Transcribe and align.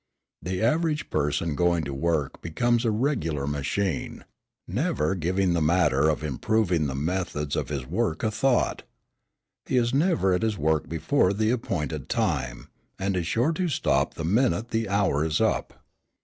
The 0.41 0.63
average 0.63 1.11
person 1.11 1.53
going 1.53 1.83
to 1.83 1.93
work 1.93 2.41
becomes 2.41 2.85
a 2.85 2.89
regular 2.91 3.45
machine, 3.45 4.25
never 4.67 5.13
giving 5.13 5.53
the 5.53 5.61
matter 5.61 6.09
of 6.09 6.23
improving 6.23 6.87
the 6.87 6.95
methods 6.95 7.55
of 7.55 7.69
his 7.69 7.85
work 7.85 8.23
a 8.23 8.31
thought. 8.31 8.81
He 9.67 9.77
is 9.77 9.93
never 9.93 10.33
at 10.33 10.41
his 10.41 10.57
work 10.57 10.89
before 10.89 11.33
the 11.33 11.51
appointed 11.51 12.09
time, 12.09 12.67
and 12.97 13.15
is 13.15 13.27
sure 13.27 13.51
to 13.53 13.69
stop 13.69 14.15
the 14.15 14.25
minute 14.25 14.69
the 14.69 14.89
hour 14.89 15.23
is 15.23 15.39
up. 15.39 15.83